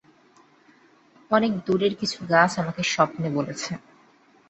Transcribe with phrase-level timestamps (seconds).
[1.31, 3.71] অনেক দূরের কিছু গাছ আমাকে স্বপ্নে বলেছে।